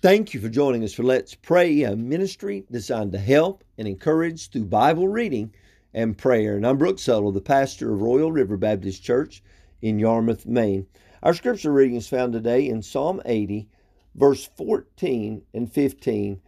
Thank 0.00 0.32
you 0.32 0.38
for 0.38 0.48
joining 0.48 0.84
us 0.84 0.94
for 0.94 1.02
Let's 1.02 1.34
Pray, 1.34 1.82
a 1.82 1.96
ministry 1.96 2.64
designed 2.70 3.10
to 3.10 3.18
help 3.18 3.64
and 3.76 3.88
encourage 3.88 4.48
through 4.48 4.66
Bible 4.66 5.08
reading 5.08 5.52
and 5.92 6.16
prayer. 6.16 6.54
And 6.54 6.64
I'm 6.64 6.78
Brooks 6.78 7.02
Suttle, 7.02 7.34
the 7.34 7.40
pastor 7.40 7.92
of 7.92 8.00
Royal 8.00 8.30
River 8.30 8.56
Baptist 8.56 9.02
Church 9.02 9.42
in 9.82 9.98
Yarmouth, 9.98 10.46
Maine. 10.46 10.86
Our 11.20 11.34
scripture 11.34 11.72
reading 11.72 11.96
is 11.96 12.06
found 12.06 12.32
today 12.32 12.68
in 12.68 12.80
Psalm 12.80 13.20
80, 13.24 13.68
verse 14.14 14.48
14 14.56 15.42
and 15.52 15.72
15. 15.72 16.40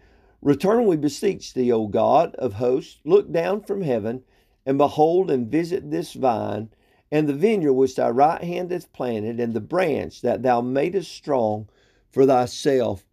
Return, 0.42 0.86
we 0.86 0.96
beseech 0.96 1.52
thee, 1.52 1.72
O 1.72 1.88
God 1.88 2.36
of 2.36 2.52
hosts, 2.52 3.00
look 3.04 3.32
down 3.32 3.62
from 3.62 3.82
heaven, 3.82 4.22
and 4.64 4.78
behold 4.78 5.28
and 5.28 5.50
visit 5.50 5.90
this 5.90 6.12
vine, 6.12 6.68
and 7.10 7.28
the 7.28 7.34
vineyard 7.34 7.72
which 7.72 7.96
thy 7.96 8.10
right 8.10 8.44
hand 8.44 8.70
hath 8.70 8.92
planted, 8.92 9.40
and 9.40 9.54
the 9.54 9.60
branch 9.60 10.20
that 10.20 10.44
thou 10.44 10.60
madest 10.60 11.10
strong 11.10 11.68
for 12.12 12.24
thyself 12.24 13.04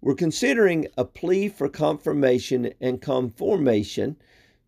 we're 0.00 0.14
considering 0.14 0.86
a 0.96 1.04
plea 1.04 1.48
for 1.48 1.68
confirmation 1.68 2.72
and 2.80 3.02
conformation, 3.02 4.16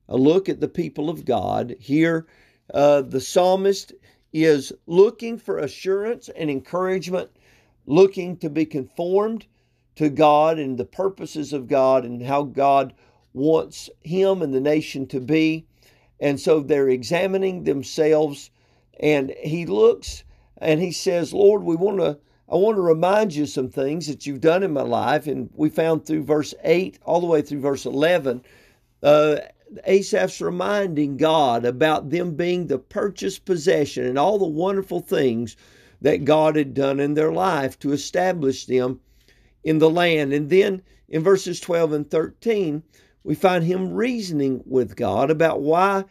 a 0.08 0.16
look 0.16 0.48
at 0.48 0.60
the 0.60 0.68
people 0.68 1.08
of 1.08 1.24
God. 1.24 1.76
Here, 1.78 2.26
uh, 2.74 3.02
the 3.02 3.20
psalmist 3.20 3.92
is 4.32 4.72
looking 4.86 5.38
for 5.38 5.58
assurance 5.58 6.28
and 6.30 6.50
encouragement, 6.50 7.30
looking 7.86 8.36
to 8.38 8.50
be 8.50 8.66
conformed 8.66 9.46
to 9.96 10.08
God 10.08 10.58
and 10.58 10.78
the 10.78 10.84
purposes 10.84 11.52
of 11.52 11.68
God 11.68 12.04
and 12.04 12.22
how 12.22 12.42
God 12.42 12.94
wants 13.32 13.90
him 14.02 14.42
and 14.42 14.52
the 14.52 14.60
nation 14.60 15.06
to 15.08 15.20
be. 15.20 15.66
And 16.18 16.38
so 16.40 16.60
they're 16.60 16.88
examining 16.88 17.64
themselves, 17.64 18.50
and 18.98 19.32
he 19.42 19.64
looks 19.66 20.24
and 20.58 20.80
he 20.80 20.92
says, 20.92 21.32
Lord, 21.32 21.62
we 21.62 21.76
want 21.76 21.98
to 21.98 22.18
I 22.50 22.56
want 22.56 22.76
to 22.76 22.82
remind 22.82 23.32
you 23.32 23.46
some 23.46 23.68
things 23.68 24.08
that 24.08 24.26
you've 24.26 24.40
done 24.40 24.64
in 24.64 24.72
my 24.72 24.82
life. 24.82 25.28
And 25.28 25.50
we 25.54 25.68
found 25.68 26.04
through 26.04 26.24
verse 26.24 26.52
8 26.64 26.98
all 27.04 27.20
the 27.20 27.26
way 27.26 27.42
through 27.42 27.60
verse 27.60 27.86
11, 27.86 28.42
uh, 29.04 29.36
Asaph's 29.86 30.40
reminding 30.40 31.16
God 31.16 31.64
about 31.64 32.10
them 32.10 32.34
being 32.34 32.66
the 32.66 32.78
purchased 32.78 33.44
possession 33.44 34.04
and 34.04 34.18
all 34.18 34.36
the 34.36 34.46
wonderful 34.46 34.98
things 34.98 35.56
that 36.02 36.24
God 36.24 36.56
had 36.56 36.74
done 36.74 36.98
in 36.98 37.14
their 37.14 37.30
life 37.30 37.78
to 37.78 37.92
establish 37.92 38.66
them 38.66 38.98
in 39.62 39.78
the 39.78 39.90
land. 39.90 40.32
And 40.32 40.50
then 40.50 40.82
in 41.08 41.22
verses 41.22 41.60
12 41.60 41.92
and 41.92 42.10
13, 42.10 42.82
we 43.22 43.36
find 43.36 43.62
him 43.62 43.92
reasoning 43.92 44.62
with 44.66 44.96
God 44.96 45.30
about 45.30 45.60
why 45.60 46.04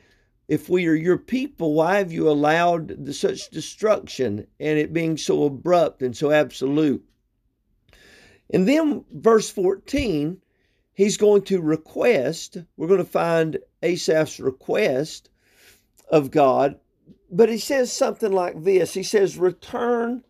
if 0.49 0.67
we 0.67 0.87
are 0.87 0.95
your 0.95 1.19
people, 1.19 1.75
why 1.75 1.99
have 1.99 2.11
you 2.11 2.27
allowed 2.27 3.05
the, 3.05 3.13
such 3.13 3.51
destruction 3.51 4.47
and 4.59 4.79
it 4.79 4.91
being 4.91 5.15
so 5.15 5.43
abrupt 5.43 6.01
and 6.01 6.17
so 6.17 6.31
absolute? 6.31 7.05
And 8.49 8.67
then, 8.67 9.05
verse 9.11 9.51
14, 9.51 10.41
he's 10.91 11.17
going 11.17 11.43
to 11.43 11.61
request, 11.61 12.57
we're 12.75 12.87
going 12.87 12.97
to 12.97 13.05
find 13.05 13.59
Asaph's 13.83 14.39
request 14.39 15.29
of 16.09 16.31
God, 16.31 16.79
but 17.31 17.49
he 17.49 17.59
says 17.59 17.93
something 17.93 18.31
like 18.31 18.63
this 18.63 18.95
He 18.95 19.03
says, 19.03 19.37
Return, 19.37 20.23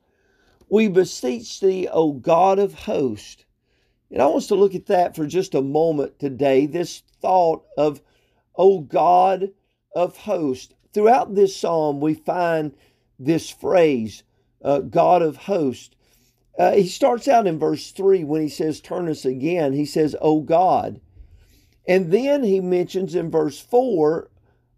we 0.67 0.89
beseech 0.89 1.61
thee, 1.61 1.87
O 1.87 2.11
God 2.11 2.59
of 2.59 2.73
hosts. 2.73 3.45
And 4.11 4.21
I 4.21 4.25
want 4.25 4.39
us 4.39 4.47
to 4.47 4.55
look 4.55 4.75
at 4.75 4.87
that 4.87 5.15
for 5.15 5.25
just 5.25 5.55
a 5.55 5.61
moment 5.61 6.19
today 6.19 6.65
this 6.65 7.03
thought 7.21 7.63
of, 7.77 8.01
O 8.57 8.81
God 8.81 9.51
of 9.95 10.17
hosts. 10.17 10.73
Throughout 10.93 11.35
this 11.35 11.55
psalm, 11.55 11.99
we 11.99 12.13
find 12.13 12.75
this 13.19 13.49
phrase, 13.49 14.23
uh, 14.63 14.79
God 14.79 15.21
of 15.21 15.37
hosts. 15.37 15.95
Uh, 16.57 16.73
he 16.73 16.87
starts 16.87 17.27
out 17.27 17.47
in 17.47 17.59
verse 17.59 17.91
3 17.91 18.23
when 18.23 18.41
he 18.41 18.49
says, 18.49 18.81
Turn 18.81 19.07
us 19.07 19.25
again. 19.25 19.73
He 19.73 19.85
says, 19.85 20.15
O 20.19 20.41
God. 20.41 20.99
And 21.87 22.11
then 22.11 22.43
he 22.43 22.59
mentions 22.59 23.15
in 23.15 23.31
verse 23.31 23.59
4, 23.59 24.29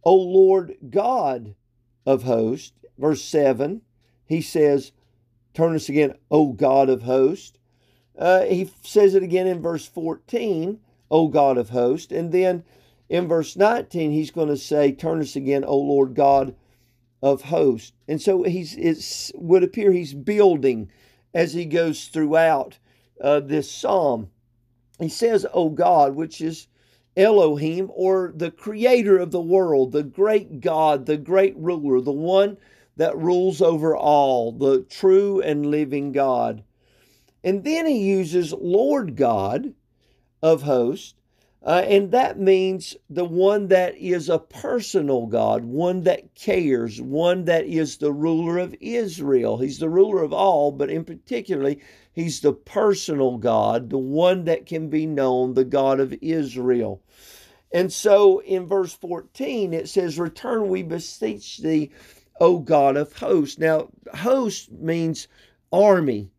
O 0.03 0.15
Lord 0.15 0.77
God 0.89 1.55
of 2.05 2.23
hosts. 2.23 2.73
Verse 2.97 3.23
7, 3.23 3.81
he 4.25 4.41
says, 4.41 4.91
Turn 5.53 5.75
us 5.75 5.89
again, 5.89 6.15
O 6.29 6.53
God 6.53 6.89
of 6.89 7.01
hosts. 7.03 7.57
Uh, 8.17 8.43
he 8.43 8.71
says 8.83 9.15
it 9.15 9.23
again 9.23 9.47
in 9.47 9.61
verse 9.61 9.85
14, 9.87 10.79
O 11.09 11.27
God 11.27 11.57
of 11.57 11.69
hosts. 11.69 12.11
And 12.11 12.31
then 12.31 12.63
in 13.11 13.27
verse 13.27 13.57
19, 13.57 14.13
he's 14.13 14.31
going 14.31 14.47
to 14.47 14.55
say, 14.55 14.93
Turn 14.93 15.19
us 15.19 15.35
again, 15.35 15.65
O 15.65 15.77
Lord 15.77 16.15
God 16.15 16.55
of 17.21 17.41
hosts. 17.41 17.91
And 18.07 18.21
so 18.21 18.43
he's 18.43 18.73
it 18.77 19.35
would 19.35 19.63
appear 19.63 19.91
he's 19.91 20.13
building 20.13 20.89
as 21.33 21.53
he 21.53 21.65
goes 21.65 22.05
throughout 22.05 22.77
uh, 23.19 23.41
this 23.41 23.69
psalm. 23.69 24.29
He 24.97 25.09
says, 25.09 25.45
O 25.53 25.69
God, 25.69 26.15
which 26.15 26.39
is 26.39 26.67
Elohim, 27.17 27.91
or 27.93 28.31
the 28.33 28.49
creator 28.49 29.17
of 29.17 29.31
the 29.31 29.41
world, 29.41 29.91
the 29.91 30.03
great 30.03 30.61
God, 30.61 31.05
the 31.05 31.17
great 31.17 31.57
ruler, 31.57 31.99
the 31.99 32.13
one 32.13 32.55
that 32.95 33.17
rules 33.17 33.61
over 33.61 33.93
all, 33.93 34.53
the 34.53 34.83
true 34.83 35.41
and 35.41 35.65
living 35.65 36.13
God. 36.13 36.63
And 37.43 37.65
then 37.65 37.87
he 37.87 37.99
uses 37.99 38.53
Lord 38.53 39.17
God 39.17 39.73
of 40.41 40.61
hosts 40.61 41.15
uh, 41.63 41.83
and 41.85 42.11
that 42.11 42.39
means 42.39 42.95
the 43.09 43.25
one 43.25 43.67
that 43.67 43.95
is 43.95 44.29
a 44.29 44.39
personal 44.39 45.27
God, 45.27 45.63
one 45.63 46.01
that 46.01 46.33
cares, 46.33 46.99
one 46.99 47.45
that 47.45 47.65
is 47.65 47.97
the 47.97 48.11
ruler 48.11 48.57
of 48.57 48.75
Israel. 48.81 49.59
He's 49.59 49.77
the 49.77 49.89
ruler 49.89 50.23
of 50.23 50.33
all, 50.33 50.71
but 50.71 50.89
in 50.89 51.03
particularly, 51.05 51.79
he's 52.13 52.39
the 52.39 52.53
personal 52.53 53.37
God, 53.37 53.91
the 53.91 53.99
one 53.99 54.45
that 54.45 54.65
can 54.65 54.89
be 54.89 55.05
known, 55.05 55.53
the 55.53 55.63
God 55.63 55.99
of 55.99 56.15
Israel. 56.19 57.03
And 57.71 57.93
so 57.93 58.39
in 58.39 58.65
verse 58.65 58.93
14, 58.93 59.73
it 59.73 59.87
says, 59.87 60.17
Return, 60.17 60.67
we 60.67 60.81
beseech 60.81 61.59
thee, 61.59 61.91
O 62.39 62.57
God 62.57 62.97
of 62.97 63.13
hosts. 63.13 63.59
Now, 63.59 63.89
host 64.15 64.71
means 64.71 65.27
army 65.71 66.31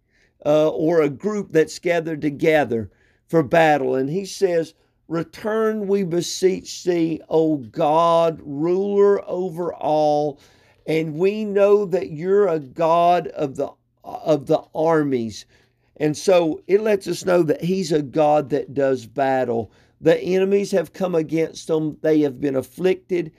uh, 0.44 0.68
or 0.68 1.00
a 1.00 1.08
group 1.08 1.52
that's 1.52 1.78
gathered 1.78 2.20
together 2.20 2.90
for 3.28 3.44
battle. 3.44 3.94
And 3.94 4.10
he 4.10 4.24
says, 4.24 4.74
Return, 5.12 5.88
we 5.88 6.04
beseech 6.04 6.84
thee, 6.84 7.20
O 7.28 7.58
God, 7.58 8.40
ruler 8.42 9.22
over 9.28 9.74
all. 9.74 10.40
And 10.86 11.16
we 11.16 11.44
know 11.44 11.84
that 11.84 12.12
you're 12.12 12.48
a 12.48 12.58
God 12.58 13.26
of 13.28 13.56
the 13.56 13.70
of 14.02 14.46
the 14.46 14.62
armies. 14.74 15.44
And 15.98 16.16
so 16.16 16.62
it 16.66 16.80
lets 16.80 17.06
us 17.06 17.26
know 17.26 17.42
that 17.42 17.62
he's 17.62 17.92
a 17.92 18.00
God 18.00 18.48
that 18.50 18.72
does 18.72 19.04
battle. 19.04 19.70
The 20.00 20.18
enemies 20.18 20.70
have 20.70 20.94
come 20.94 21.14
against 21.14 21.68
them, 21.68 21.98
they 22.00 22.20
have 22.20 22.40
been 22.40 22.56
afflicted. 22.56 23.32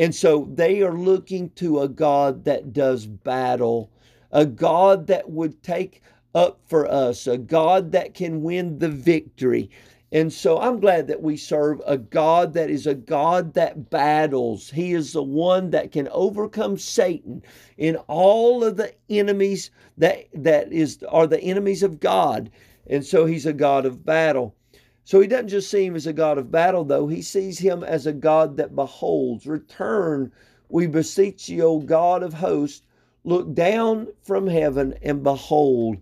And 0.00 0.12
so 0.12 0.50
they 0.52 0.82
are 0.82 0.98
looking 0.98 1.50
to 1.50 1.80
a 1.80 1.88
God 1.88 2.44
that 2.44 2.72
does 2.72 3.06
battle, 3.06 3.92
a 4.32 4.46
God 4.46 5.06
that 5.06 5.30
would 5.30 5.62
take 5.62 6.02
up 6.34 6.60
for 6.66 6.90
us, 6.90 7.28
a 7.28 7.38
God 7.38 7.92
that 7.92 8.14
can 8.14 8.42
win 8.42 8.80
the 8.80 8.88
victory. 8.88 9.70
And 10.12 10.32
so 10.32 10.58
I'm 10.58 10.80
glad 10.80 11.06
that 11.06 11.22
we 11.22 11.36
serve 11.36 11.80
a 11.86 11.96
God 11.96 12.52
that 12.54 12.68
is 12.68 12.86
a 12.86 12.94
God 12.94 13.54
that 13.54 13.90
battles. 13.90 14.70
He 14.70 14.92
is 14.92 15.12
the 15.12 15.22
one 15.22 15.70
that 15.70 15.92
can 15.92 16.08
overcome 16.10 16.78
Satan 16.78 17.42
in 17.78 17.96
all 18.08 18.64
of 18.64 18.76
the 18.76 18.92
enemies 19.08 19.70
that 19.98 20.26
that 20.34 20.72
is 20.72 21.02
are 21.08 21.28
the 21.28 21.40
enemies 21.40 21.84
of 21.84 22.00
God. 22.00 22.50
And 22.88 23.06
so 23.06 23.24
he's 23.24 23.46
a 23.46 23.52
God 23.52 23.86
of 23.86 24.04
battle. 24.04 24.56
So 25.04 25.20
he 25.20 25.28
doesn't 25.28 25.48
just 25.48 25.70
see 25.70 25.86
him 25.86 25.96
as 25.96 26.06
a 26.06 26.12
God 26.12 26.38
of 26.38 26.50
battle, 26.50 26.84
though. 26.84 27.06
He 27.06 27.22
sees 27.22 27.58
him 27.58 27.82
as 27.84 28.06
a 28.06 28.12
God 28.12 28.56
that 28.56 28.76
beholds. 28.76 29.46
Return, 29.46 30.32
we 30.68 30.86
beseech 30.86 31.48
you, 31.48 31.64
O 31.64 31.78
God 31.80 32.22
of 32.22 32.34
hosts. 32.34 32.82
Look 33.24 33.54
down 33.54 34.08
from 34.22 34.46
heaven 34.46 34.94
and 35.02 35.22
behold. 35.22 35.98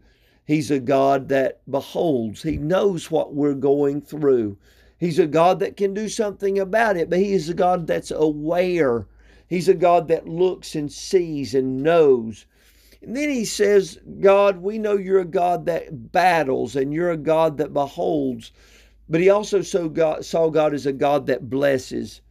He's 0.49 0.71
a 0.71 0.81
God 0.81 1.29
that 1.29 1.61
beholds, 1.71 2.43
He 2.43 2.57
knows 2.57 3.11
what 3.11 3.35
we're 3.35 3.53
going 3.53 4.00
through. 4.00 4.56
He's 4.97 5.19
a 5.19 5.27
God 5.27 5.61
that 5.61 5.77
can 5.77 5.93
do 5.93 6.09
something 6.09 6.59
about 6.59 6.97
it, 6.97 7.11
but 7.11 7.19
He 7.19 7.35
is 7.35 7.50
a 7.50 7.55
God 7.55 7.87
that's 7.87 8.11
aware. 8.11 9.06
He's 9.47 9.69
a 9.69 9.75
God 9.75 10.09
that 10.09 10.27
looks 10.27 10.75
and 10.75 10.91
sees 10.91 11.55
and 11.55 11.83
knows. 11.83 12.47
And 13.03 13.15
then 13.15 13.29
He 13.29 13.45
says, 13.45 13.99
God, 14.21 14.62
we 14.62 14.79
know 14.79 14.97
you're 14.97 15.21
a 15.21 15.27
God 15.27 15.67
that 15.67 16.12
battles 16.12 16.77
and 16.77 16.94
you're 16.94 17.11
a 17.11 17.19
God 17.19 17.59
that 17.59 17.75
beholds. 17.75 18.51
But 19.06 19.21
He 19.21 19.29
also 19.29 19.61
saw 19.61 19.87
God, 19.89 20.25
saw 20.25 20.49
God 20.49 20.73
as 20.73 20.87
a 20.87 20.94
God 20.94 21.27
that 21.27 21.51
blesses. 21.51 22.23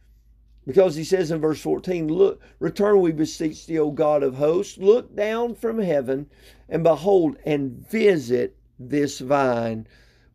Because 0.68 0.94
he 0.94 1.04
says 1.04 1.30
in 1.30 1.40
verse 1.40 1.62
14, 1.62 2.08
Look, 2.08 2.42
return, 2.58 3.00
we 3.00 3.10
beseech 3.10 3.64
thee, 3.64 3.78
O 3.78 3.90
God 3.90 4.22
of 4.22 4.34
hosts, 4.34 4.76
look 4.76 5.16
down 5.16 5.54
from 5.54 5.78
heaven, 5.78 6.26
and 6.68 6.82
behold, 6.82 7.38
and 7.46 7.88
visit 7.88 8.54
this 8.78 9.18
vine. 9.20 9.86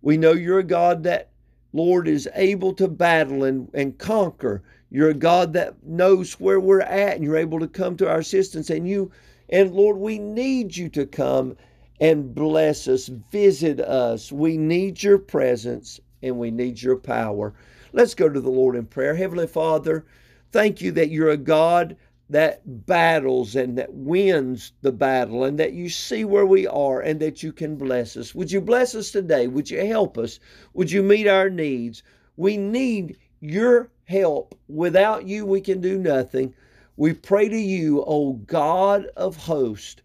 We 0.01 0.17
know 0.17 0.31
you're 0.31 0.57
a 0.57 0.63
God 0.63 1.03
that, 1.03 1.29
Lord, 1.71 2.07
is 2.07 2.27
able 2.33 2.73
to 2.73 2.87
battle 2.87 3.43
and, 3.43 3.69
and 3.75 3.95
conquer. 3.99 4.63
You're 4.89 5.11
a 5.11 5.13
God 5.13 5.53
that 5.53 5.83
knows 5.85 6.39
where 6.39 6.59
we're 6.59 6.81
at, 6.81 7.13
and 7.17 7.23
you're 7.23 7.37
able 7.37 7.59
to 7.59 7.67
come 7.67 7.95
to 7.97 8.09
our 8.09 8.17
assistance. 8.17 8.71
And 8.71 8.87
you, 8.87 9.11
and 9.49 9.71
Lord, 9.71 9.97
we 9.97 10.17
need 10.17 10.75
you 10.75 10.89
to 10.89 11.05
come 11.05 11.55
and 11.99 12.33
bless 12.33 12.87
us. 12.87 13.07
Visit 13.31 13.79
us. 13.79 14.31
We 14.31 14.57
need 14.57 15.03
your 15.03 15.19
presence 15.19 15.99
and 16.23 16.39
we 16.39 16.49
need 16.49 16.81
your 16.81 16.97
power. 16.97 17.53
Let's 17.95 18.15
go 18.15 18.27
to 18.27 18.41
the 18.41 18.49
Lord 18.49 18.75
in 18.75 18.87
prayer. 18.87 19.13
Heavenly 19.13 19.45
Father, 19.45 20.03
thank 20.51 20.81
you 20.81 20.91
that 20.93 21.11
you're 21.11 21.29
a 21.29 21.37
God 21.37 21.95
that 22.27 22.87
battles 22.87 23.55
and 23.55 23.77
that 23.77 23.93
wins 23.93 24.71
the 24.81 24.91
battle 24.91 25.43
and 25.43 25.59
that 25.59 25.73
you 25.73 25.89
see 25.89 26.25
where 26.25 26.45
we 26.47 26.65
are 26.65 27.01
and 27.01 27.19
that 27.19 27.43
you 27.43 27.51
can 27.51 27.75
bless 27.75 28.17
us. 28.17 28.33
Would 28.33 28.51
you 28.51 28.61
bless 28.61 28.95
us 28.95 29.11
today? 29.11 29.45
Would 29.45 29.69
you 29.69 29.85
help 29.85 30.17
us? 30.17 30.39
Would 30.73 30.91
you 30.91 31.03
meet 31.03 31.27
our 31.27 31.51
needs? 31.51 32.01
We 32.35 32.57
need 32.57 33.17
your 33.39 33.91
help. 34.05 34.57
Without 34.67 35.27
you, 35.27 35.45
we 35.45 35.61
can 35.61 35.79
do 35.79 35.99
nothing. 35.99 36.55
We 36.97 37.13
pray 37.13 37.47
to 37.47 37.59
you, 37.59 38.03
O 38.07 38.33
God 38.33 39.05
of 39.15 39.35
hosts, 39.35 40.01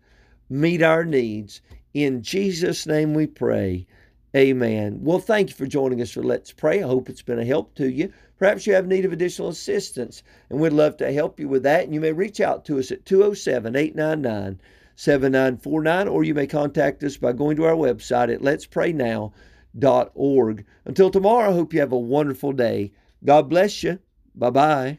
meet 0.50 0.82
our 0.82 1.06
needs. 1.06 1.62
In 1.94 2.22
Jesus' 2.22 2.86
name 2.86 3.14
we 3.14 3.26
pray. 3.26 3.86
Amen. 4.38 5.00
Well, 5.02 5.18
thank 5.18 5.50
you 5.50 5.56
for 5.56 5.66
joining 5.66 6.00
us 6.00 6.12
for 6.12 6.22
Let's 6.22 6.52
Pray. 6.52 6.80
I 6.80 6.86
hope 6.86 7.08
it's 7.08 7.22
been 7.22 7.40
a 7.40 7.44
help 7.44 7.74
to 7.74 7.90
you. 7.90 8.12
Perhaps 8.38 8.68
you 8.68 8.74
have 8.74 8.86
need 8.86 9.04
of 9.04 9.12
additional 9.12 9.48
assistance, 9.48 10.22
and 10.48 10.60
we'd 10.60 10.72
love 10.72 10.96
to 10.98 11.12
help 11.12 11.40
you 11.40 11.48
with 11.48 11.64
that. 11.64 11.82
And 11.82 11.92
you 11.92 12.00
may 12.00 12.12
reach 12.12 12.40
out 12.40 12.64
to 12.66 12.78
us 12.78 12.92
at 12.92 13.04
207 13.04 13.74
899 13.74 14.60
7949, 14.94 16.06
or 16.06 16.22
you 16.22 16.34
may 16.34 16.46
contact 16.46 17.02
us 17.02 17.16
by 17.16 17.32
going 17.32 17.56
to 17.56 17.64
our 17.64 17.74
website 17.74 18.32
at 18.32 18.42
letspraynow.org. 18.42 20.64
Until 20.84 21.10
tomorrow, 21.10 21.50
I 21.50 21.54
hope 21.54 21.74
you 21.74 21.80
have 21.80 21.90
a 21.90 21.98
wonderful 21.98 22.52
day. 22.52 22.92
God 23.24 23.48
bless 23.48 23.82
you. 23.82 23.98
Bye 24.36 24.50
bye. 24.50 24.98